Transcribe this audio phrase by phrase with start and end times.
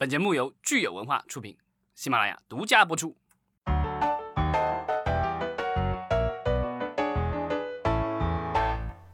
[0.00, 1.58] 本节目由聚友文化出品，
[1.94, 3.14] 喜马拉雅独家播出。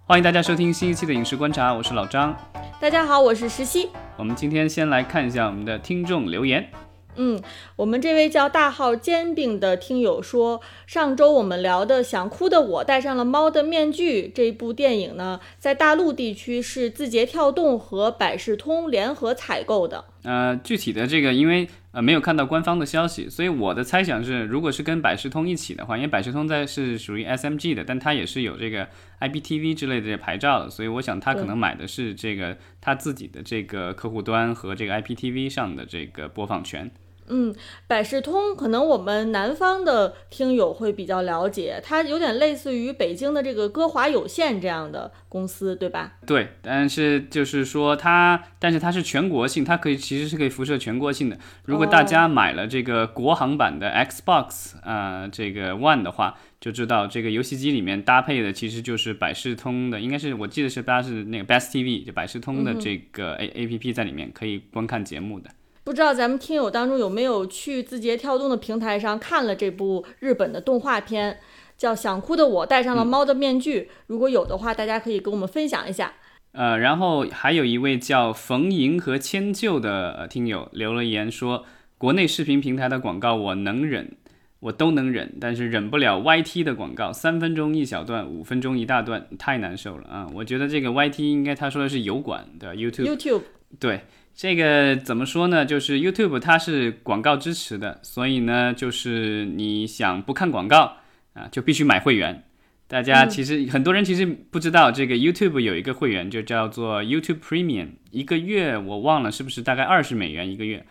[0.04, 2.32] 欢迎大家收听新一期的《影视观察》，我是老张。
[2.80, 3.90] 大家好，我是石溪。
[4.16, 6.70] 我们今天先来看一下我们的听众留言。
[7.16, 7.40] 嗯，
[7.76, 20.04] 我们这位叫大号煎饼的听友说，上周我们聊的《想哭的我戴上了猫的面具》这部电影呢，在大陆地区是字节跳动和百视通联合采购的。
[20.24, 28.88] 呃，具体的这个，因为呃没有看到官方的消息，所以我的猜想是，如果是跟百视通一起的话，因为百视通在是属于 SMG 的，但它也是有这个
[29.20, 36.90] IPTV 之类的牌照的，所以我想它可能买的是这个它自己的这个客户端和这个 IPTV 上的这个播放权。
[37.28, 37.54] 嗯，
[37.86, 46.14] 百事通可能我们南方的听友会比较了解，它有点类似于北京的这个歌华有线这样的公司，对吧？
[46.26, 51.38] 对，但是就是说它，但是它是全国性，它可以其实是可以辐射全国性的。
[51.64, 65.50] 如果大家买了这个国行版的 Xbox 啊，这个 One 的话，就知道这个游戏机里面搭配的其实就是百事通的，应该是我记得是它是那个 Best TV，就百事通的这个 A A P P 在里面可以观看节目的。
[65.86, 71.38] 不知道咱们听友当中有没有去字节跳动的平台上看了这部日本的动画片，
[71.78, 73.82] 叫《想哭的我戴上了猫的面具》。
[74.08, 76.14] 如果有的话，大家可以跟我们分享一下。
[76.50, 81.64] 呃，然后还有一位叫冯莹和迁就的听友留了言说，
[81.96, 84.16] 国内视频平台的广告我能忍，
[84.58, 90.26] 我都能忍，但是忍不了 YT 的广告，三分钟一小段，五分钟一大段，太难受了啊！
[90.34, 93.16] 我觉得这个 YT 应该他说的是油管的 YouTube。
[93.16, 93.42] YouTube
[93.78, 94.00] 对。
[94.36, 95.64] 这个怎么说呢？
[95.64, 100.98] 就是 YouTube 它是广告支持的，所以呢，就是你想不看广告
[101.32, 102.44] 啊，就必须买会员。
[102.86, 110.84] 大家其实很多人其实不知道，这个 YouTube 有一个会员就叫做 YouTube Premium，一个月我忘了是不是大概二十美元一个月。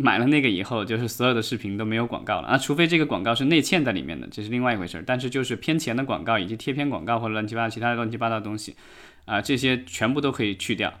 [0.00, 5.04] 买了那个以后，就是所有的视频都没有广告了啊，除非这个广告是内嵌在里面的，这是另外一回事儿。
[5.04, 8.76] 但是就是偏前的广告以及贴片广告或者乱七八糟其他的乱七八糟的东西
[9.24, 10.92] 啊，这些全部都可以去掉。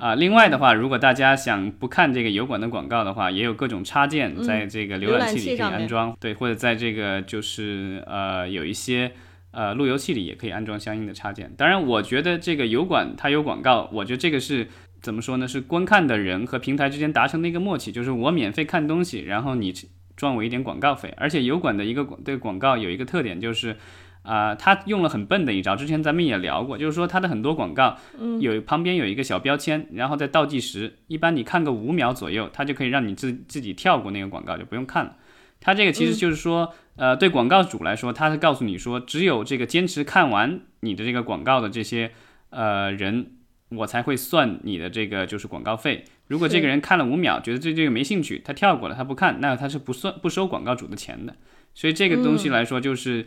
[0.00, 9.12] 啊，另外的话，如果大家想不看这个油管的广告的话，也有各种插件在这个浏览器里可以安装，对，或者在这个就是呃有一些
[9.50, 11.52] 呃路由器里也可以安装相应的插件。
[11.54, 14.68] 当然，我觉得这个油管它有广告，我觉得这个是
[15.02, 15.46] 怎么说呢？
[15.46, 19.70] 是观看的人和平台之间达成的一个默契，就是我免费看东西，然后你
[20.16, 21.12] 赚我一点广告费。
[21.18, 23.76] 而且油管的一个这个广告有一个特点就是。
[24.22, 27.96] 啊，他用了很笨的一招，之前咱们也聊过，就是说他的很多广告，
[28.38, 35.16] 有旁边有一个小标签，然后在倒计时，一般你看个五秒左右，它就可以让你自自己跳过那个广告，就不用看了。
[35.58, 42.12] 它这个其实就是说，呃，对广告主来说，他是告诉你说，只有这个坚持看完你的这个广告的这些
[42.50, 43.26] 呃人，
[43.70, 46.04] 我才会算你的这个就是广告费。
[46.28, 51.34] 如果这个人看了五秒，觉得对这个没兴趣，他跳过了，他不看，那他是不算不收广告主的钱的。
[51.74, 53.26] 所以这个东西来说，就是。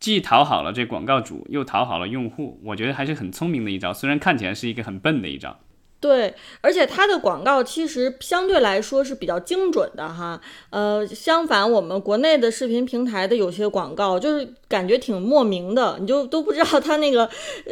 [0.00, 3.92] 既讨好了这广告主，又讨好了用户，我觉得还是很聪明的一招。
[3.92, 5.58] 虽然看起来是一个很笨的一招，
[6.00, 10.40] 对，而且它的广告其实相对来说是比较精准的哈。
[10.70, 17.28] 呃，相反，我们国内的视频平台的有些广告就是感觉挺莫名的，你就都不知道它那个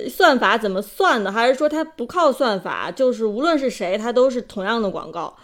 [0.08, 5.36] 算法怎么算的，还是说它不靠算法，就是无论是谁，它都是同样的广告。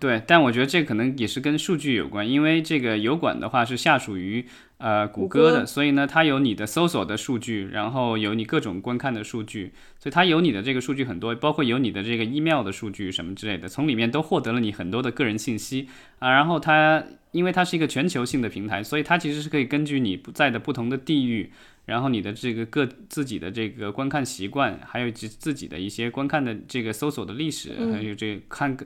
[0.00, 4.48] 对，但我觉得这可能也是跟数据有关，因为这个油管的话是下属于。
[4.82, 15.86] 呃，谷歌的，所以呢，它有你的搜索的数据，然后有你各种观看的数据，所以它有你的这个数据很多，包括有你的这个 email 的数据什么之类的，从里面都获得了你很多的个人信息
[16.18, 16.32] 啊。
[16.32, 21.52] 然后它，因为它是一个全球性的平台，所以它其实是可以根据你不在的不同的地域，
[21.84, 28.76] 然后你的这个各自己的这个观看习惯，还有自自己的一些观看的这个搜索的历史，还有这看，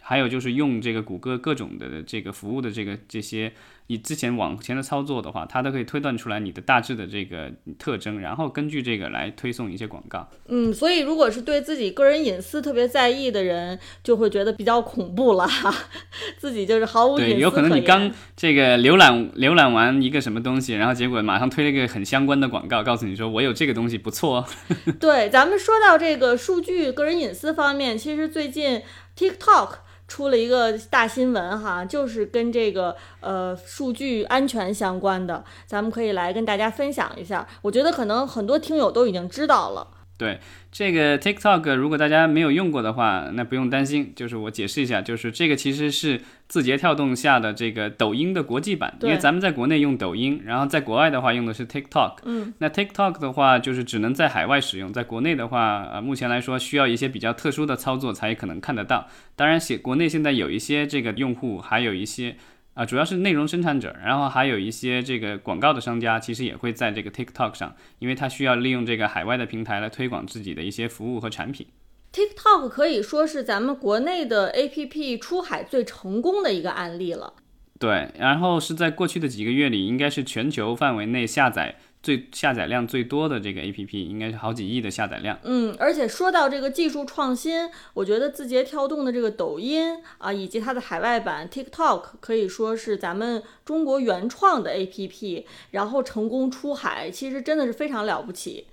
[0.00, 3.52] 还有就是用这个谷歌各种的这个服务的这个这些。
[3.86, 10.28] 你之前往前的操作的话，它都可以推断出来你的大致的这个特征，然后根据这个来推送一些广告。
[10.46, 15.44] 嗯，所以如果是对自己个人隐私特别在意的人，就会觉得比较恐怖了，
[16.38, 24.46] 自己就是毫无隐私对，有可能你刚这个浏览浏览完一个什么东西，然后结果马上推了一个很相关的广告，告诉你说我有这个东西不错。
[25.00, 28.80] 对，咱们说到这个数据、个人隐私方面，其实最近
[29.20, 29.68] TikTok。
[30.08, 37.46] 出了一个大新闻哈，就是跟这个呃数据安全相关的，咱们可以来跟大家分享一下。
[37.62, 39.86] 我觉得可能很多听友都已经知道了。
[40.20, 40.38] 对
[40.70, 44.12] 这个 TikTok，如果大家没有用过的话，那不用担心。
[44.14, 52.18] 就是我解释一下，就是这个其实是字节跳动下的这个抖音的国际版，因为咱们在国内用抖音，然后在国外的话用的是 TikTok。
[52.24, 59.08] 嗯，那 TikTok 的话就是只能在海外使用，在国内的话，呃，目前来说需要一些比较特殊的操作才可能看得到。
[59.34, 62.36] 当然，写国内现在有一些这个用户，还有一些。
[62.80, 71.66] 啊，主要是内容生产者，然后还有一些这个广告的商家，其实也会在这个 TikTok 上，因为他需要利用这个海外的平台来推广自己的一些服务和产品。
[72.10, 77.34] TikTok 可以说是咱们国内的 APP 出海最成功的一个案例了。
[77.78, 81.76] 对，然后是在过去的几个月里，应该是全球范围内下载。
[82.02, 85.38] 最下载量最多的这个 A P P 应该是好几亿的下载量。
[85.42, 98.66] 嗯，而且说到这个技术创新，我觉得字节跳动的这个抖音啊，以及它的海外版 TikTok 可以说是咱们中国原创的 A P P，然后成功出海，其实真的是非常了不起。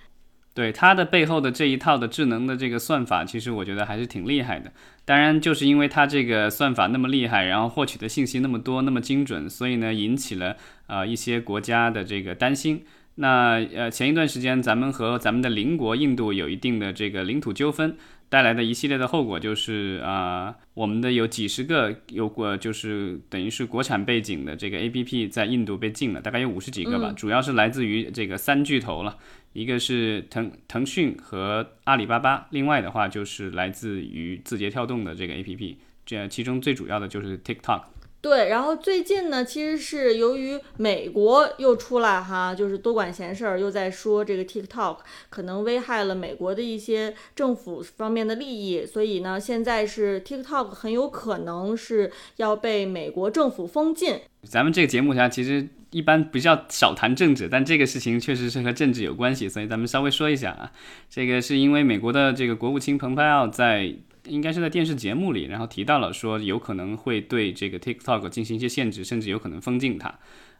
[0.53, 4.71] 对它的背后的这一套的智能的这个算法，其实我觉得还是挺厉害的。
[5.06, 10.57] 当然，就是因为它这个算法那么厉害，然后获取的信息那么多、那么精准，所以呢，引起了
[10.88, 12.83] 呃一些国家的这个担心。
[13.19, 17.97] 那呃，前一段时间咱们和咱们的邻国印度有一定的这个领土纠纷，
[18.29, 29.17] 带来的一系列的后果就是啊，我们的有几十个有过就是等于是国产背景的这个 A P P 在印度被禁了，大概有五十几个吧，主要是来自于这个三巨头了，
[29.53, 37.81] 一个是腾腾讯和阿里巴巴，另外的话就是来自于字节跳动的这个 A P P，这其中最主要的就是 TikTok。
[38.19, 44.97] 对，然后最近呢，其实是由于美国又出来哈，就是多管闲事儿，又在说这个 TikTok
[45.29, 54.19] 可能危害了美国的一些政府方面的利益，所以呢，现在是 TikTok 很有可能是要被美国政府封禁。
[54.43, 60.71] 咱们这个节目下其实一般比较少谈政治，但这个事情确实是和政治有关系，所以咱们稍微说一下啊。
[61.09, 63.93] 这个是因为美国的这个国务卿蓬佩奥在。
[64.27, 70.13] 应该是在电视节目里，然后提到了说有可能会对这个 TikTok 进行一些限制，甚至有可能封禁它。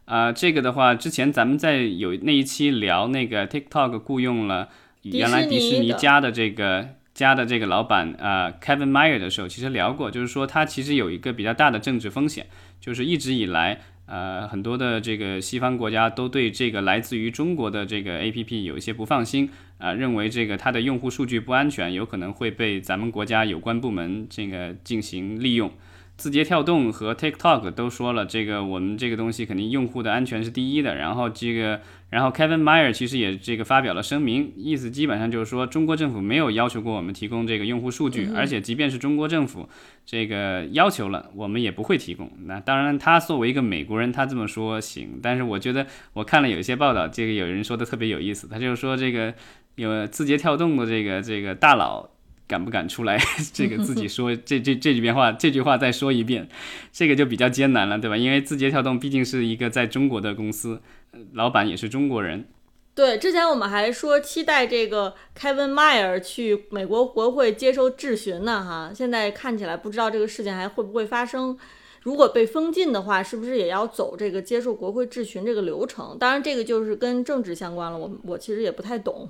[0.04, 4.68] 啊，这个的话，之前咱们在有那一期聊那个 TikTok 雇佣了
[5.02, 12.46] 原来迪士尼家的这个家的这个老板啊 Kevin Mayer 的时候，其实聊过，就是说他其实有一个比较大的政治风险，
[12.80, 13.80] 就是一直以来。
[14.08, 25.70] 呃，很多的这个西方国家都对这个来自于中国的这个 APP 有一些不放心啊，认为这个它的用户数据不安全，有可能会被咱们国家有关部门这个进行利用。
[26.18, 30.96] 字节跳动和 TikTok 都说了，这个我们这个东西肯定用户的安全是第一的。
[30.96, 31.80] 然后这个，
[32.10, 39.68] 然后 Kevin Mayer 其实也这个发表了声明，意思基本上就是说，中国政府没有要求过我们提供这个用户数据，而且即便是中国政府
[40.04, 42.28] 这个要求了，我们也不会提供。
[42.46, 49.32] 那当然，他作为一个美国人，他这么说行，但是我觉得我看了有一些报道，这个有人说的特别有意思，他就是说这个
[49.76, 52.10] 有字节跳动的这个这个大佬。
[52.48, 53.16] 敢不敢出来？
[53.54, 56.48] 这个自己 说这这这几遍话，这句话再说一遍，
[56.90, 58.16] 这个就比较艰难了，对吧？
[58.16, 60.80] 因为字节跳动毕竟是一个在中国的公司，
[61.34, 62.46] 老板也是中国人。
[62.94, 71.56] 对，之前我们还说期待这个 Kevin Mayer 去美国国会接受质询呢，哈，现在看起来不知道这个事情还会不会发生。
[72.02, 76.16] 如果被封禁的话，是不是也要走这个接受国会质询这个流程？
[76.18, 79.28] 当然，这个就是跟政治相关了，我我其实也不太懂。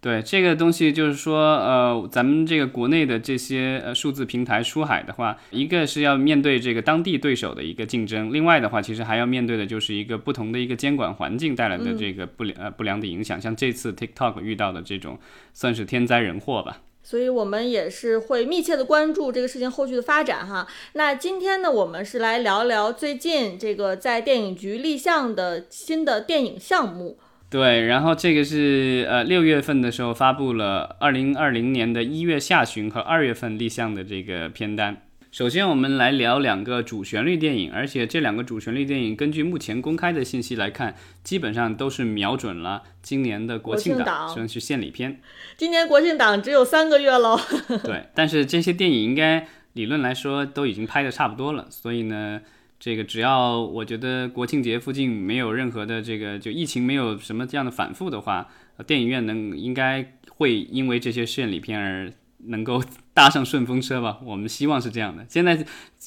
[0.00, 13.38] 对这个东西，就是说，呃，咱们这个国内的这些呃数字平台出海的话，一个是要面对这个当地对手的一个竞争，另外的话，其实还要面对的就是一个不同的一个监管环境带来的这个不良呃不良的影响。
[13.38, 15.18] 像这次 TikTok 遇到的这种，
[15.52, 16.80] 算是天灾人祸吧。
[17.02, 20.66] 所以我们也是会密切的关注这个事情后续的发展哈。
[20.94, 27.18] 那今天呢，我们是来聊聊最近这个在电影局立项的新的电影项目。
[27.50, 35.02] 对，然后这个是呃六月份的时候发布了二零二零年的一月下旬和二月份立项的这个片单。
[35.32, 45.20] 首先我们来聊两个主旋律电影，而且这两个主旋律电影根据目前公开的信息来看，基本上都是瞄准了今年的国庆档，算是献礼片。
[45.56, 47.36] 今年国庆档只有三个月喽。
[47.82, 52.40] 对，但是这些电影应该理论来说都已经拍的差不多了，所以呢。
[52.80, 58.48] 这个只要我觉得国庆节附近没有任何的这个就疫情没有什么这样的反复的话，
[58.86, 62.10] 电影院能应该会因为这些献礼片而
[62.46, 62.82] 能够
[63.12, 64.18] 搭上顺风车吧？
[64.24, 65.26] 我们希望是这样的。
[65.28, 65.62] 现在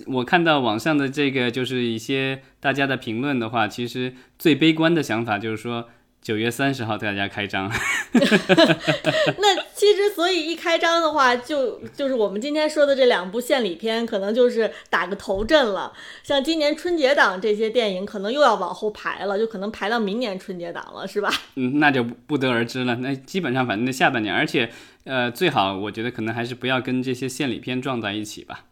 [0.08, 5.88] 我看到网上的这个就是一些大家的评论的话，其实最悲观的想法就是说，
[6.24, 7.70] 九月三十号对大家开张。
[8.13, 15.92] 那其实，所以一开张的话，就就是我们今天说的这两部献礼片，可能就是打个头阵了。
[16.24, 21.30] 像今年春节档这些电影，可能又要往后排了，就可能排到明年春节档了，是吧？
[21.56, 22.96] 嗯，那就不得而知了。
[22.96, 24.72] 那基本上，反正下半年，而且，
[25.03, 28.63] 呃，最好我觉得可能还是不要跟这些献礼片撞在一起吧。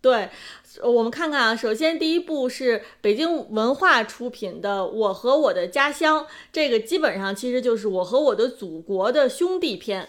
[0.00, 0.30] 对，
[0.84, 6.20] 我们看看啊，首先第一部是北京文化出品的《我和我的家乡》，
[6.52, 10.08] 这个基本上其实就是我和我的祖国的兄弟片。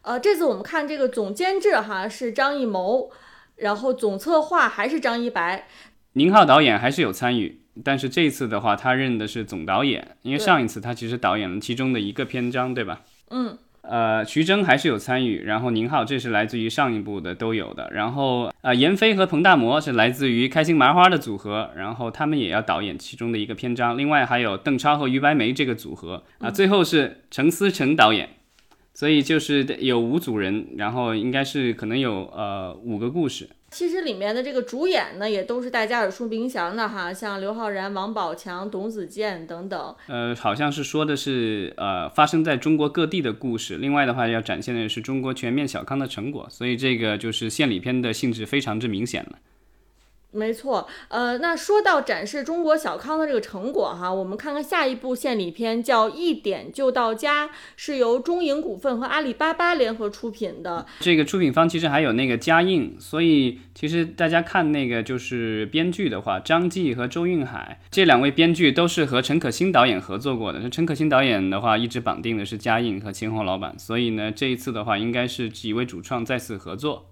[0.00, 3.10] 呃，这次我们看这个总监制哈是张艺谋，
[3.56, 5.68] 然后总策划还是张一白，
[6.14, 13.02] 宁浩导演还是有参与，但是这次的话他任的是总导演，因为上一次他其实导演了其中的一个篇章，对吧？
[13.30, 13.58] 嗯。
[13.88, 28.28] 呃，徐峥还是有参与，然后宁浩这是来自于上一部的都有的，然后呃，闫飞和彭大魔是来自于开心麻花的组合，然后他们也要导演其中的一个篇章，另外还有邓超和于白眉这个组合啊，最后是陈思诚导演，
[28.94, 33.48] 所以就是有五组人，然后应该是可能有呃五个故事。
[33.70, 39.94] 其实里面的这个主演呢，也都是大家耳熟能详的哈，像刘昊然、王宝强、董子健等等。
[40.06, 43.76] 呃，好像是说的是呃发生在中国各地的故事。
[43.76, 49.38] 另外的话，要展现的是中国全面小康的成果，所以这个就是献礼片的性质非常之明显了。
[50.36, 60.84] 没错，呃，那说到展示中国小康的这个成果哈，我们看看下一部献礼片叫《一点就到家》，是由中影股份和阿里巴巴联合出品的。
[61.00, 70.68] 这个出品方其实还有那个嘉映，所以其实大家看那个就是编剧的话，张继和周韵海这两位编剧都是和陈可辛导演合作过的。
[70.68, 77.06] 陈可辛导演的话，一直绑定的是嘉映和秦虹老板，所以呢，这一次的话，应该是几位主创再次合作。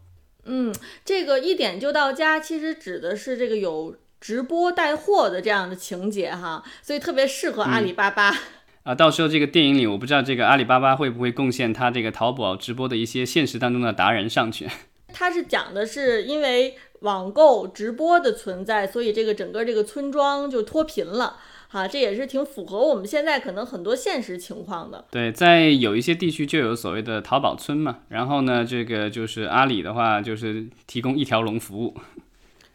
[0.46, 0.74] 嗯，
[1.04, 8.34] 这个一点就到家，其实指的是这个有直播带货的这样的情节哈，所以特别适合阿里巴巴
[8.82, 8.94] 啊。
[8.94, 14.68] 到时候这个电影里，我不知道这个阿里巴巴会不会贡献他这个淘宝直播的一些现实当中的达人上去。
[15.12, 21.36] 他是讲的是因为网购直播的存在，所以这个整个这个村庄就脱贫了。
[21.74, 25.04] 啊，这也是挺符合我们现在可能很多现实情况的。
[25.10, 31.92] 对，在有一些地区就有所谓的淘宝村嘛，然后呢，这个就是阿里的话，就是提供一条龙服务。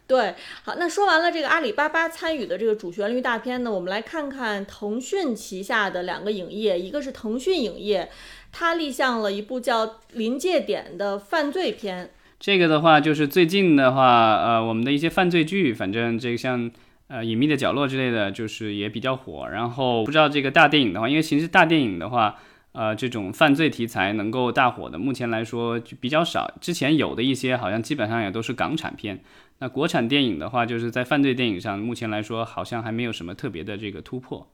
[0.06, 8.10] 对，好，那说完了这个阿里巴巴参与的这个主旋律大片呢，我们来看看腾讯旗下的两个影业，一个是腾讯影业，
[8.52, 12.10] 它立项了一部叫《临界点》的犯罪片。
[12.38, 16.70] 这个的话，就是最近的话，呃，我们的一些犯罪剧，反正这个像。
[17.10, 19.48] 呃，隐秘的角落之类的就是也比较火。
[19.48, 22.36] 然后不知道这个大电影的话，因为其实大电影的话，
[22.70, 26.54] 呃，这种犯罪题材能够大火的，目前来说就比较少。
[26.60, 29.24] 之前有的一些好像基本上也都是港产片。
[29.58, 34.48] 那国产电影的话，就是在犯罪电影上，目前来说好像还没有什么特别的这个突破。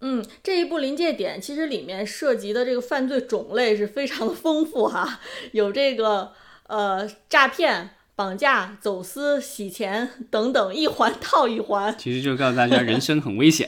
[0.00, 5.20] 嗯，这一部临界点其实里面涉及的这个犯罪种类是非常的丰富哈，
[5.52, 6.32] 有这个
[6.66, 7.90] 呃诈骗。
[8.20, 11.94] 绑架、走私、洗钱等等，一环套一环。
[11.96, 13.66] 其实就告诉大家，人生很危险。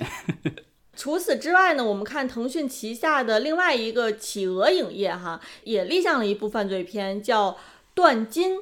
[0.94, 7.52] 除此之外呢，我们看腾讯旗下的另外一个企鹅影业哈，也立项了一部犯罪片，叫
[7.94, 8.56] 《断金》。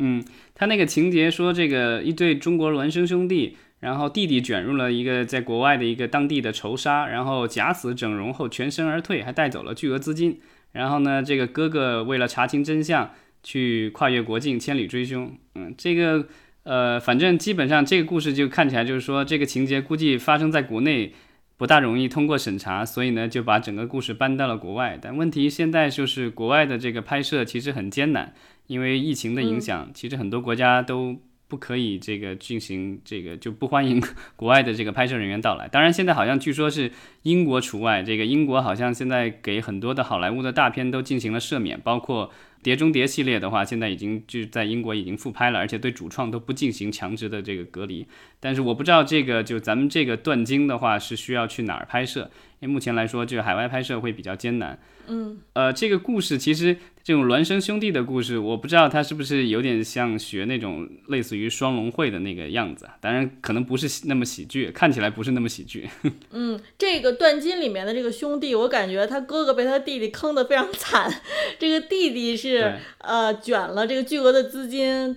[0.00, 0.24] 嗯，
[0.56, 10.40] 他那个情节说，这个一对中国孪生兄弟，然后弟弟卷入了一个在国外的一个当地的仇杀，然后假死整容后全身而退，还带走了巨额资金。
[10.72, 13.12] 然后呢，这个哥哥为了查清真相。
[13.42, 15.32] 去跨越国境，千里追凶。
[15.54, 16.26] 嗯，这个，
[16.64, 21.14] 呃，反正基本上这个故事就看起来就是说，这个情节估计发生在国内
[21.56, 24.98] 不大容易通过审查，所以呢就把整个故事搬到了国外。
[25.00, 28.34] 但问题现在就是国外的这个拍摄其实很艰难，
[28.66, 31.16] 因为疫情的影响，其实很多国家都
[31.48, 34.00] 不可以这个进行这个就不欢迎
[34.36, 35.66] 国外的这个拍摄人员到来。
[35.66, 36.92] 当然现在好像据说是
[37.22, 42.28] 英国除外，这个英国好像现在给很多的好莱坞的大片都进行了赦免，包括。
[42.68, 48.06] 《碟中谍》系列的话，现在已经就在英国已经复拍了，而且对主创都不进行强制的这个隔离。
[48.40, 52.30] 但是我不知道这个就咱们这个断经的话是需要去哪儿拍摄，
[52.60, 54.78] 因为目前来说就海外拍摄会比较艰难。
[55.10, 62.86] 嗯，呃，这个故事其实这种孪生兄弟的故事，我不知道它是不是有点像学那种类似于双龙会的那个样子。
[63.00, 65.88] 当然，可能不是那么喜剧，看起来不是那么喜剧。
[66.30, 71.10] 嗯，这个断金里面的这个兄弟，我感觉他哥哥被他弟弟坑得非常惨。
[71.58, 75.16] 这个弟弟是呃卷了这个巨额的资金，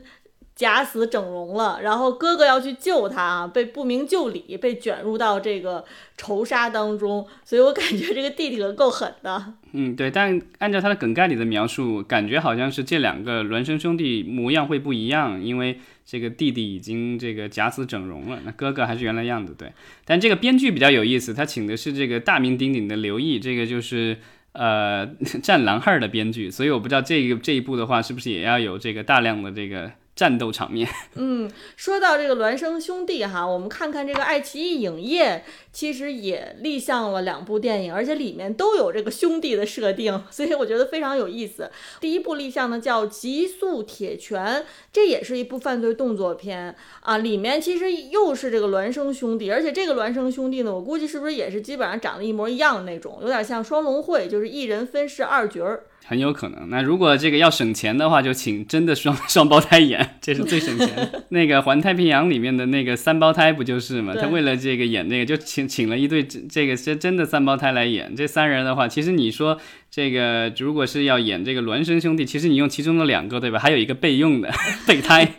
[0.55, 5.83] 假死整容了，然后哥哥要去救他啊，被不明就里，被卷入到这个
[6.17, 9.53] 仇杀当中，所以我感觉这个弟弟可够狠的。
[9.71, 19.55] 嗯，对，但按照他的梗概里的描述，感觉好像是这两个孪生兄弟模样会不一样，因为这个弟弟已经这个假死整容了，那哥哥还是原来样子。
[19.57, 19.71] 对，
[20.05, 24.17] 但这个编剧比较有意思，他请的是这个大名鼎鼎的刘毅，这个就是
[24.51, 25.07] 呃
[25.41, 29.89] 《战狼二》的编剧，所以我不知道这个这一部的话是不是也要有这个大量的这个。
[30.21, 30.87] 战斗场面。
[31.15, 41.71] 嗯，说到这个孪生兄弟哈，我们看看这个爱奇艺影业其实也立项了两部电影，而且里面都有这个兄弟的设定，所以我觉得非常有意思。
[41.99, 44.61] 第一部立项呢叫《极速铁拳》，
[44.93, 55.85] 这也是一部犯罪动作片啊，里面其实又是这个孪生兄弟，而且这个孪生兄弟呢，我估计是不是也是基本上长得一模一样的那种，有点像双龙会，就是一人分饰二角儿。
[56.05, 56.69] 很有可能。
[56.69, 61.23] 那如果这个要省钱的话，就请真的双 双胞胎演， 这是最省钱的。
[61.29, 64.13] 那个《环太平洋》里面的那个三胞胎不就是吗？
[64.19, 68.15] 他为了这个演那个，就请请了一对这个真真的三胞胎来演。
[68.15, 69.57] 这三人的话，其实你说
[69.89, 73.59] 这个如果是要演这个孪生兄弟，其实你用其中的两个，对吧？
[73.59, 74.51] 还有一个备用的
[74.85, 75.35] 备胎。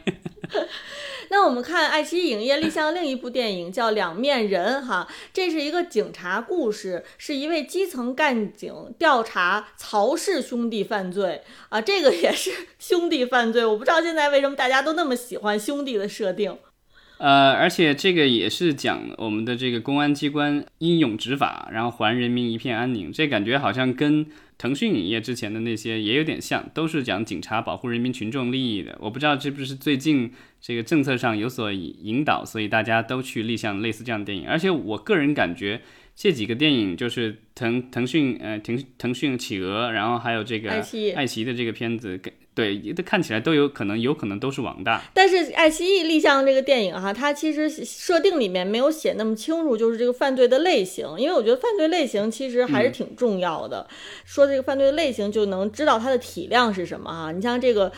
[1.33, 13.65] 那我们看爱奇艺影业立项另一部电影叫《两面人》哈，这是一个警察故事，是一位基层干警调查曹氏兄弟犯罪啊，这个也是兄弟犯罪。
[13.65, 16.59] 我不知道现在为什么大家都那么喜欢兄弟的设定。
[17.23, 23.13] 呃，而且这个也是讲我们的这个公安机关英勇执法，然后还人民一片安宁。
[23.13, 24.27] 这感觉好像跟
[24.59, 28.99] 腾讯影业之前的那些也有点像，都是讲警察保护人民群众利益的。
[29.01, 34.49] 我不知道是不是最近这个政策上有所引导，所以大家都去立项类似这样的电影。
[34.49, 35.81] 而且我个人感觉
[36.23, 42.33] 这几个电影就是腾腾讯呃腾腾讯企鹅，然后还有这个爱奇艺爱奇艺的这个片子给。
[42.55, 45.03] 对，这看起来都有可能，有可能都是网大。
[45.15, 51.09] 但是爱奇艺立项这个电影哈，它其实设定里面没有写那么清楚，就是这个犯罪的类型。
[51.19, 53.89] 因为我觉得犯罪类型其实还是挺重要的，
[54.27, 57.33] 说这个犯罪的类型就能知道它的体量是什么哈。
[57.33, 57.91] 你像这个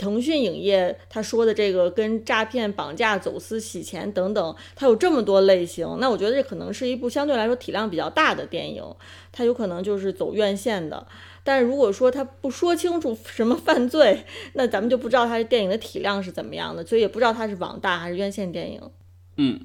[0.00, 8.82] 腾讯影业他说的这个跟诈骗、绑架、走私、洗钱等等，它有这么多类型，那我觉得这可能是一部相对来说体量比较大的电影，
[9.30, 11.06] 它有可能就是走院线的。
[11.44, 18.80] 但是如果说他不说清楚什么犯罪，那咱们就不知道他电影的体量是怎么样的，所以也不知道他是网大还是院线电影。
[19.36, 19.60] 嗯，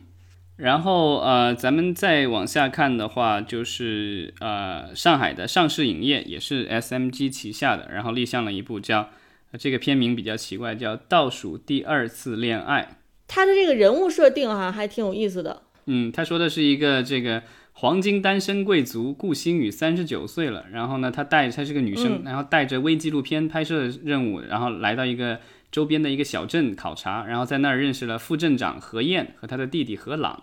[0.57, 9.09] 然后呃，咱们再往下看的话，就是呃，上海的上市影业也是 SMG 旗下的，然后立项了一部叫
[9.57, 12.89] 这个片名比较奇怪，叫《倒数第二次恋爱》。
[13.27, 15.63] 他的这个人物设定哈还挺有意思的。
[15.85, 17.43] 嗯，他说的是一个这个。
[17.77, 25.41] 黄金单身贵族顾星宇三十九岁了，然后呢，他带她是个女生，然后带着微纪录片拍摄任务，然后来到一个
[25.73, 30.41] 周边的一个小镇考察，然后在那儿认识了副镇长何燕和他的弟弟何朗，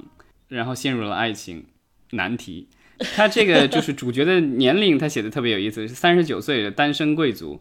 [0.49, 1.65] 然后陷入了爱情
[2.11, 2.69] 难题。
[3.15, 7.59] 他这个就是主角的年龄，他写的特别有意思，是三十九岁的单身贵族。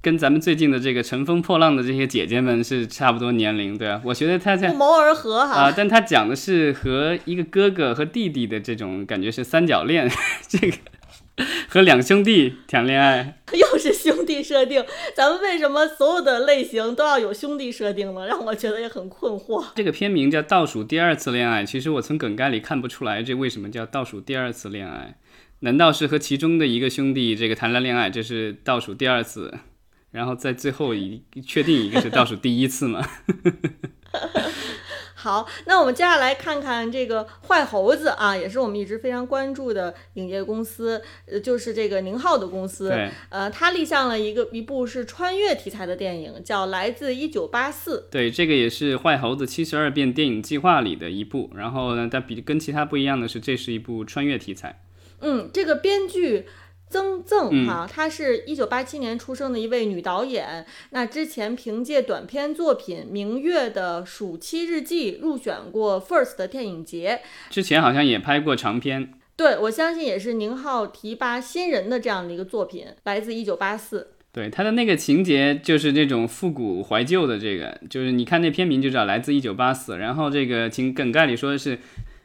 [0.00, 10.08] 跟咱们最近的这个乘风破浪的这些姐姐们是差不多年龄，对啊，我觉得他在不谋而合哈啊，但他讲的是和一个哥哥和弟弟的这种感觉是三角恋，
[10.46, 10.76] 这个
[11.68, 14.84] 和两兄弟谈恋爱，又是兄弟设定，
[15.16, 18.26] 咱们为什么所有的类型都要有兄弟设定呢？
[18.26, 19.64] 让我觉得也很困惑。
[19.74, 25.16] 这个片名叫《倒数第二次恋爱》，其实我从梗概里看不出来这为什么叫倒数第二次恋爱？
[25.60, 29.52] 难道是和其中的一个兄弟这个谈了恋爱，这是倒数第二次？
[30.10, 33.06] 然后在最后一确定一个是倒数第一次嘛？
[35.20, 42.90] 好，那我们接下来看看这个坏猴子啊，也是我们一直非常关注的影业公司，呃，就是这个宁浩的公司。
[43.28, 48.06] 呃，他立项了一个一部是穿越题材的电影，叫《来自一九八四》。
[48.12, 51.50] 对，这个也是坏猴子七十二变电影计划里的一部。
[51.56, 54.80] 然后呢，但比跟其他不一样的是，这是一部穿越题材。
[55.20, 56.46] 嗯，这个编剧。
[56.90, 60.64] 曾赠哈，她是一九八七年出生的一位女导演。
[60.90, 67.20] 那之前凭借短片作品《明月的暑期日记》入选过 First 的电影节。
[67.50, 69.12] 之前好像也拍过长片。
[69.36, 74.08] 对，我相信也是宁浩提拔新人的这样的一个作品，来自一九八四。
[74.32, 79.98] 对，他的那个情节就是这种复古怀旧的，这个就是你看那片名就知道来自一九八四。
[79.98, 81.78] 然后这个情梗概里说的是。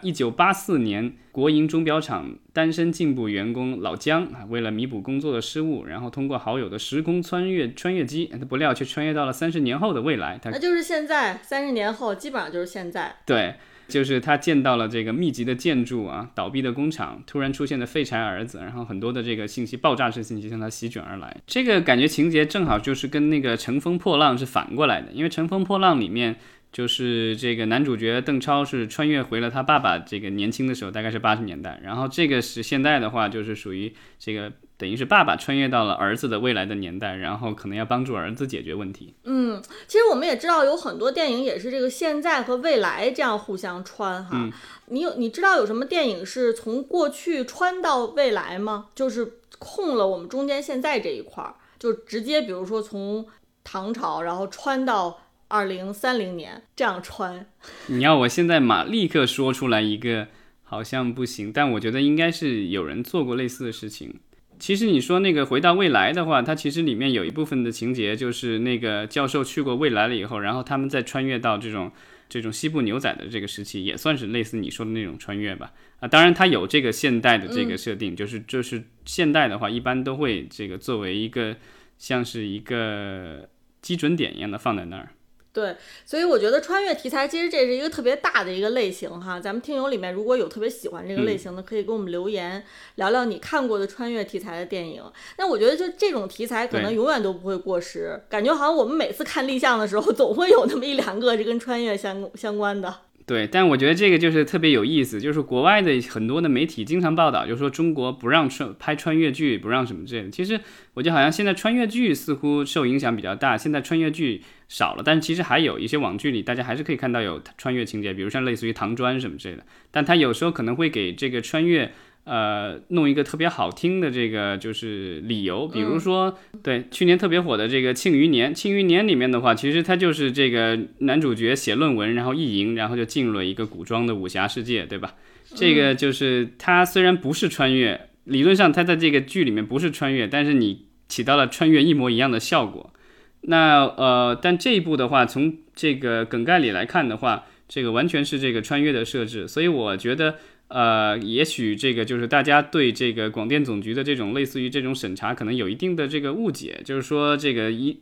[0.04, 10.38] 一九八四年，国营钟表厂单身进步员工老姜啊，为了弥补工作的失误，然后通过好友的时空穿越穿越机，他不料却穿越到了三十年后的未来。
[10.42, 13.16] 他那就是现在，三十年后基本上就是现在。
[13.26, 13.56] 对，
[13.88, 21.36] 就是他见到了这个密集的建筑啊，倒闭的工厂，突然出现的废柴儿子，然后很多的这个信息爆炸式信息向他席卷而来。
[21.48, 26.38] 这个感觉情节正好就是跟那个《乘风破浪》是反过来的，因为《乘风破浪》里面。
[26.74, 31.80] 就是这个男主角邓超是穿越回了他爸爸这个年轻的时候，大概是八十年代。
[31.84, 39.14] 然后这个是现在的话，就是属于这个等于是爸爸穿越到了儿子的未来的年代，然后可能要帮助儿子解决问题。
[39.24, 44.50] 嗯，其实我们也知道有很多电影也是这个现在和未来这样互相穿哈。
[44.88, 48.88] 你有你知道有什么电影是从过去穿到未来吗？
[48.96, 53.28] 就是空了我们中间现在这一块儿，就直接比如说从
[53.64, 55.20] 唐朝然后穿到。
[55.48, 57.46] 二零三零年这样穿，
[57.88, 60.28] 你要我现在马立刻说出来一个，
[60.64, 61.52] 好像不行。
[61.54, 64.20] 但我觉得应该是有人做过类似的事情。
[64.60, 71.92] 其实你说那个回到未来的话，它其实里面有一部分的情节就是那个教授去过未来了以后，然后他们再穿越到这种
[72.30, 75.74] 这种西部牛仔的这个时期，也算是类似你说的那种穿越吧。
[76.00, 81.58] 啊，当然它有这个现代的这个设定，就是就是现代的话，一般都会这个作为一个
[81.98, 83.50] 像是一个
[83.82, 85.10] 基准点一样的放在那儿。
[85.54, 89.40] 对，所以我觉得穿越题材其实这是一个特别大的一个类型哈。
[89.40, 95.04] 咱们听友里面如果有特别喜欢这个类型的，可以给我们留言聊聊你看过的穿越题材的电影。
[95.38, 103.02] 那我觉得就这种题材可能永远都不会过时，感觉好像我们每次看立项的时候，总会有那么一两个是跟穿越相相关的。
[103.26, 110.30] 对，但我觉得这个就是特别有意思，就是国外的很多的媒体经常报道，就说中国不让穿拍穿越剧，不让什么之类的。
[110.30, 110.60] 其实
[110.94, 119.66] 我觉得好像现在穿越剧似乎受影响比较大，现在穿越剧少了，但其实还有一些网剧里，大家还是可以看到有穿越情节，比如像类似于唐砖什么之类的。
[119.90, 121.92] 但它有时候可能会给这个穿越。
[122.26, 135.16] 呃，弄一个特别好听的这个就是理由，比如说，对去年特别火的这个《庆余年》，《庆余年》里面的话，其实它就是这个男主角写论文，然后意淫，然后就进入了一个古装的武侠世界，对吧？
[135.54, 142.94] 这个就是他虽然不是穿越，理论上他在这个剧里面不是穿越，但是你起到了穿越一模一样的效果。
[143.42, 150.36] 那呃，但这一部的话，从这个梗概里来看的话，这个完全是这个穿越的设置，所以我觉得。
[150.70, 158.00] 呃，也许这个就是大家对这个广电总局的这种类似于这种审查，可能有一定的这个误解，就是说这个一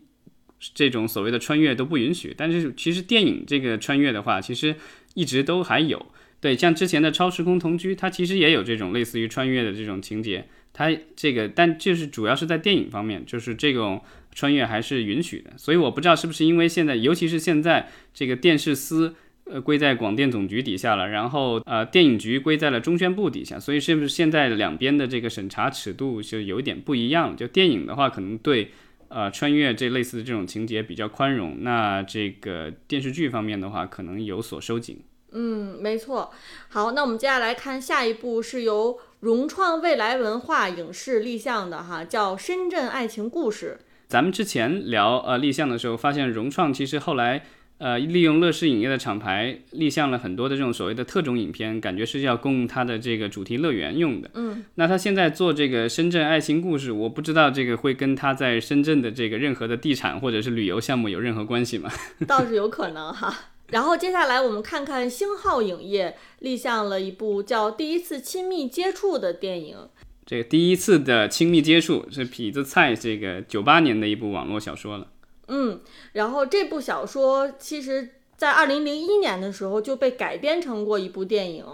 [0.73, 2.33] 这种所谓的穿越都不允许。
[2.37, 4.75] 但是其实电影这个穿越的话，其实
[5.15, 6.05] 一直都还有。
[6.39, 10.47] 对，像之前的《超时空同居》，它其实也有这种类似于穿越的这种情节。
[10.71, 14.01] 它这个，但就是主要是在电影方面，就是这种
[14.33, 15.51] 穿越还是允许的。
[15.57, 19.15] 所以我不知道是不是因为现在，尤其是现在这个电视司。
[19.51, 27.35] 呃，归在广电总局底下了，然后呃，电影局归在了中宣部底下，所以是不是现在两边的这个审查尺度就有一点不一样？
[27.35, 28.71] 就电影的话，可能对
[29.09, 35.01] 呃穿越这类似的这种情节比较宽容，那这个电视剧方面的话，可能有所收紧。
[35.33, 36.31] 嗯，没错。
[36.69, 43.77] 好，那我们接下来看下一部是由融创未来文化影视立项的哈，叫《深圳爱情故事》。
[44.07, 47.43] 咱们之前聊呃立项的时候，发现融创其实后来。
[47.81, 54.29] 呃，利用乐视影业的厂牌立项了很多的这种所谓的特种影片，感觉是要供它的这个主题乐园用的。
[54.35, 61.89] 嗯，那他现在做这个深圳爱情故事，我不知道这个会跟他在深圳的这个任何的地产或者是旅游项目有任何关系吗？
[62.27, 63.35] 倒是有可能哈。
[63.71, 69.77] 然后接下来我们看看星浩影业立项了一部叫《第一次亲密接触》的电影。
[70.23, 75.07] 这个第一次的亲密接触是痞子蔡这个九八年的一部网络小说了。
[75.53, 75.81] 嗯，
[76.13, 81.65] 然后这部小说其实，在二零零一年的时候就被改编成过一部电影，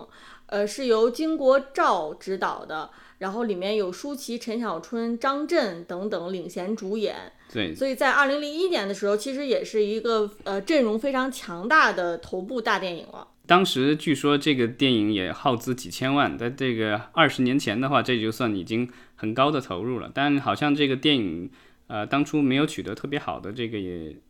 [0.48, 7.34] 呃，是由金国照执导的，然后里面有舒淇、陈小春、张震等等领衔主演。
[7.54, 13.28] 对，所以在二零零一年的时候，其实也是一个呃阵容非常强大的头部大电影了。
[13.46, 20.10] 当时据说这个电影也耗资几千万，在这个二十年前的话，这就算已经很高的投入了。
[20.12, 21.52] 但好像这个电影。
[21.88, 23.78] 呃，当初没有取得特别好的这个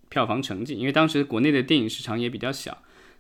[0.09, 2.77] 票房成绩，因为当时国内的电影市场也比较小。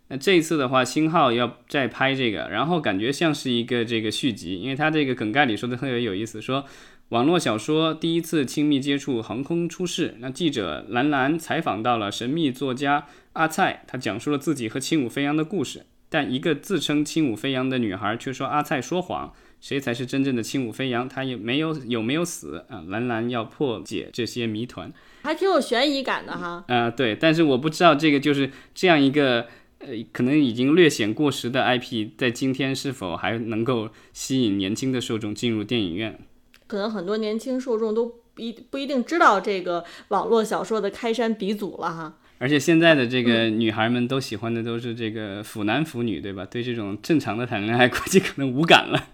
[0.09, 6.65] 那这一次的话，星号要再拍这个，然后感觉像是一个这个续集，因为它这个梗概里说的特别有意思，说
[7.09, 10.15] 网络小说第一次亲密接触横空出世。
[10.19, 19.33] 那记者兰兰采访到了神秘作家阿蔡，他讲述了自己和轻舞飞扬的故事，但一个自称轻舞飞扬的女孩却说阿蔡说谎。
[19.59, 21.09] 谁才是真正的轻舞飞扬？
[21.09, 22.83] 他也没有有没有死啊？
[22.87, 24.91] 兰兰要破解这些谜团，
[25.23, 26.63] 还挺有悬疑感的哈。
[26.67, 29.47] 啊，对，但是我不知道这个就是这样一个
[29.79, 36.19] 呃，可能已经略显过时的 IP，在今天是否还能够吸引年轻的受众进入电影院？
[36.67, 42.17] 可能很多年轻受众都不不一定知道这个网络小说的开山鼻祖了哈。
[42.39, 46.45] 而且现在的这个女孩们都喜欢的都是这个腐男腐女，对吧？
[46.45, 49.07] 对这种正常的谈恋爱，估计可能无感了。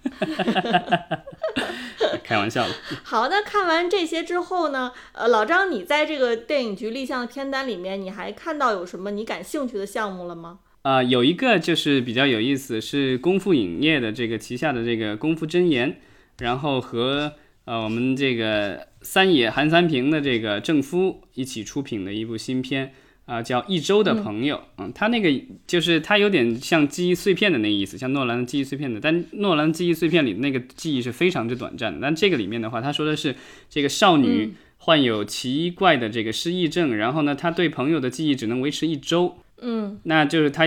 [2.23, 2.73] 开玩笑了。
[3.03, 4.91] 好，那看完这些之后呢？
[5.13, 10.59] 呃，老张，你在这个电影局立项的片单里面，你还看到有什么你感兴趣的项目了吗？
[10.83, 15.97] 啊、有一个就是比较有意思，是功夫影业的这个旗下的这个功夫真言，
[16.39, 17.33] 然后和
[17.63, 22.93] 呃我们这个三野韩三平的这个正夫一起出品的一部新片。
[23.25, 25.29] 啊、叫《一周的朋友》嗯，他那个
[25.65, 33.33] 就是他有点像记忆碎片的那个意思，像诺兰的记忆碎片的，但诺兰记忆碎片里的那个记忆是非常之短暂的，但这个里面的话，他说的是
[33.69, 39.99] 这个少女患有奇怪的这个失忆症，然后呢，她对朋友的记忆只能维持一周，嗯。
[40.03, 40.65] 那就是他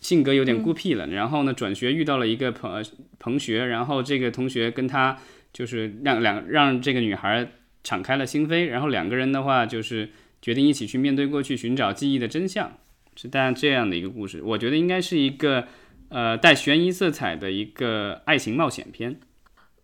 [0.00, 2.84] 性格有点孤僻了，然后呢，转学遇到了一个朋
[3.20, 5.16] 同学，然后这个同学跟他
[5.52, 7.48] 就是让两让这个女孩
[7.84, 10.10] 敞开了心扉，然后两个人的话就是
[10.42, 12.72] 决定一起去面对过去，寻找记忆的真相，
[13.16, 14.42] 是大家这样的一个故事。
[14.44, 15.68] 我觉得应该是一个
[16.08, 19.20] 呃带悬疑色彩的一个爱情冒险片。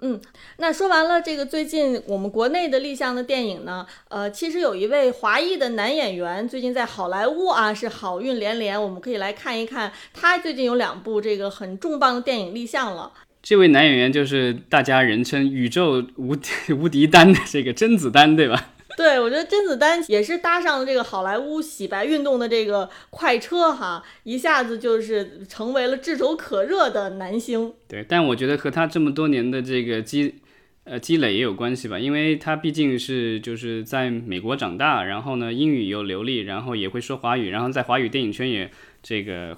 [0.00, 0.20] 嗯
[0.58, 13.12] 那说完了这个最近我们国内的立项的电影呢，呃，其实有一位华裔的男演员最近在好莱坞啊是好运连连，我们可以来看一看他最近有两部这个很重磅的电影立项了。
[13.42, 18.70] 这位男演员就是大家人称宇宙无敌无敌丹的这个甄子丹，对吧？
[18.98, 27.72] 对，我觉得甄子丹也是搭上了这个好莱坞洗白运动的这个快车哈，一下子就是成为了炙手可热的男星。
[27.86, 30.34] 对，但我觉得和他这么多年的这个积
[30.82, 38.68] 呃积累也有关系吧，因为他毕竟是就是在美国长大，然后呢英语又流利，然后也会说华语，然后在华语电影圈也
[39.00, 39.56] 这个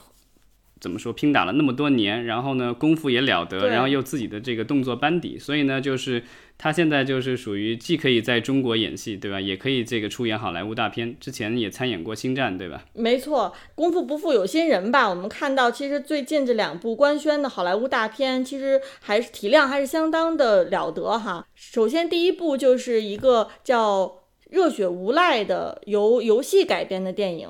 [0.80, 6.22] 怎么说拼打了那么多年，然后呢功夫也了得，然后又自己的这个动作班底，所以呢就是
[6.62, 9.40] 他现在就是属于既可以在中国演戏，对吧？
[9.40, 12.84] 也可以这个出演好莱坞大片，之前也参演过《星战》，对吧？
[12.92, 15.08] 没错，功夫不负有心人吧？
[15.08, 21.46] 我们看到，其实最近这两部官宣的好莱坞大片，其实还是体量还是相当的了得哈。
[21.54, 24.04] 首先，第一部就是一个叫
[24.50, 27.48] 《热血无赖》的由游戏改编的电影。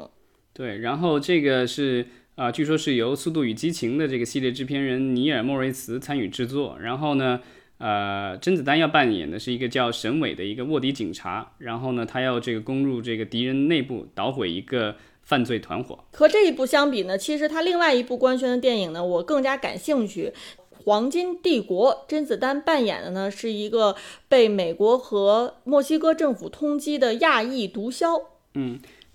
[0.53, 6.79] 对，然后这个是啊、据说是由《速度与激情》的这个系列制片人尼尔·莫瑞茨参与制作。
[6.81, 7.41] 然后呢，
[7.81, 11.51] 呃，甄子丹要扮演的是一个叫沈伟的一个卧底警察。
[11.59, 15.99] 然后呢，他要这个攻入这个敌人内部，捣毁一个犯罪团伙。
[16.13, 20.33] 和这一部相比呢，其实他另外一部官宣的电影呢，我更加感兴趣。
[20.85, 23.97] 《黄金帝国》，甄子丹扮演的呢是一个
[24.29, 28.23] 被美国和墨西哥政府通缉的亚裔毒枭。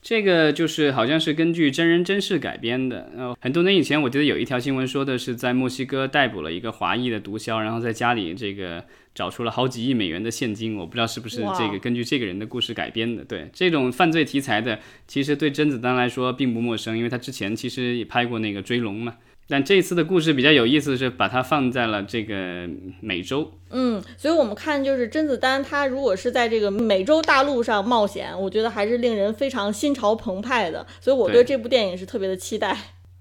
[0.06, 3.12] 这个就是好像是根据真人真事改编的。
[3.18, 10.76] 呃，很多年以前，我记得有一条新闻说的是在墨西哥逮捕了一个华裔的毒枭，然后在家里这个找出了好几亿美元的现金。
[10.76, 13.26] 我不知道是不是这个根据这个人的故事改编的。
[13.26, 19.16] 对这种犯罪题材的，其实对甄子丹来说并不陌生，因为他之前其实也拍过那个《追龙》嘛。
[19.48, 22.68] 但这次的故事比较有意思的是，把它放在了这个
[23.00, 23.54] 美洲。
[23.70, 30.86] 嗯，所以我们看就是甄子丹，他如果是在这个美洲大陆上冒险，我觉得还是令人非常心潮澎湃的。
[31.00, 32.76] 所以我对对这部电影是特别的期待。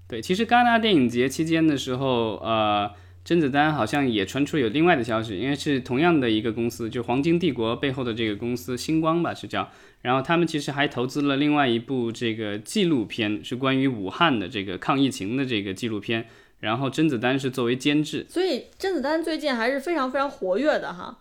[0.07, 2.89] 对，其实戛纳电影节期间的时候，呃，
[3.23, 9.69] 甄子丹好像也传出有另外的消息，因为是同样的一个公司，就黄金帝国背后的这个公司星光吧是叫，
[10.05, 16.27] 然后他们其实还投资了另外一部这个纪录片，是关于武汉的这个抗疫情的这个纪录片，
[16.59, 18.23] 然后甄子丹是作为监制。
[18.29, 21.17] 所以甄子丹最近还是非常非常活跃的哈。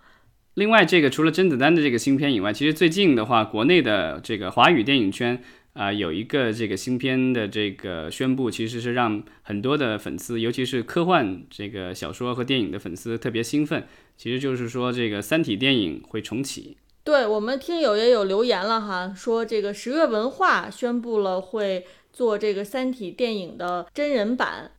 [0.57, 5.43] 另外，这个除了甄子丹的这个新片以外，其实最近的话，国内的这个华语电影圈
[5.73, 13.85] 啊、有一个这个新片的这个宣布，其实是让很多的粉丝，尤其是科幻这个小说和电影的粉丝特别兴奋。
[14.19, 16.77] 其实就是说，这个《三体》电影会重启。
[17.05, 24.71] 对我们听友也有留言了哈，说这个十月文化宣布了会做这个《三体》电影的真人版。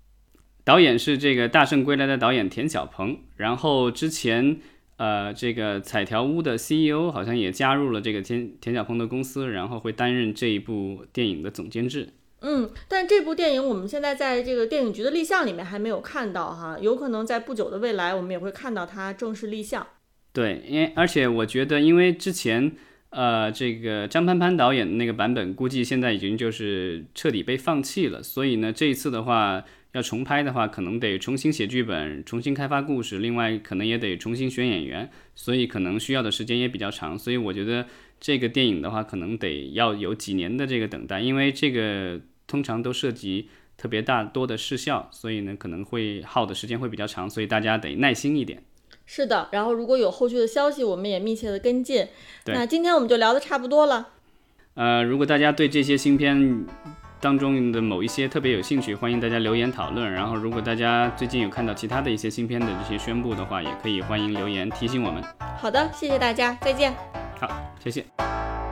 [0.64, 4.60] 导演是这个《大圣归来》的导演田小鹏，然后之前
[4.98, 12.10] 呃这个彩条屋的 CEO 好像也加入了这个田田小鹏的公司，然后会担任这一部电影的总监制。
[12.42, 19.86] 嗯，但这部电影我们现在在这个电影局的立项里面还没有看到哈，有可能在不久的未来我们也会看到它正式立项。
[20.36, 22.74] 对，因为而且我觉得，因为之前
[23.10, 37.88] 呃这个张潘潘导演的那个版本，估计现在已经就是彻底被放弃了，所以呢，这一次的话要重拍的话，可能得重新写剧本，重新开发故事，另外可能也得重新选演员，所以可能需要的时间也比较长，所以我觉得
[38.20, 43.48] 这个电影的话，可能得要有几年的这个等待，因为这个通常都涉及。
[43.78, 48.64] 特别大多的视效，所以呢可能会耗的时间会比较长，所以大家得耐心一点。
[49.06, 52.08] 是的，然后如果有后续的消息，我们也密切的跟进。
[52.46, 54.10] 那今天我们就聊的差不多了。
[54.74, 56.66] 呃，如果大家对这些新片
[57.22, 60.12] 当中的某一些特别有兴趣，欢迎大家留言讨论。
[60.12, 65.24] 然后，如果大家最近有看到其他的一些新片的这些宣布的话，也可以欢迎留言提醒我们。
[65.58, 66.94] 好的，谢谢大家，再见。
[67.40, 67.50] 好，
[67.84, 68.65] 谢谢。